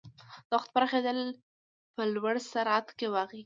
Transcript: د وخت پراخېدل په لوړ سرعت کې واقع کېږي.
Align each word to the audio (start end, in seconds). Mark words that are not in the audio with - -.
د 0.47 0.49
وخت 0.57 0.69
پراخېدل 0.75 1.19
په 1.95 2.03
لوړ 2.13 2.35
سرعت 2.51 2.87
کې 2.97 3.07
واقع 3.15 3.31
کېږي. 3.31 3.39